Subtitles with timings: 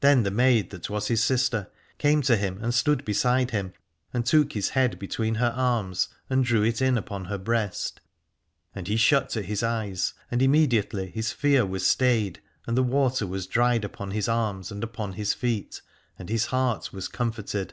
[0.00, 3.72] Then the maid that was his sister came to him and stood beside him,
[4.12, 8.02] and took his head between her arms and drew it in upon her breast.
[8.74, 12.82] And he shut to his eyes and immedi ately his fear was stayed and the
[12.82, 15.80] water was dried upon his arms and upon his feet,
[16.18, 17.72] and his heart was comforted.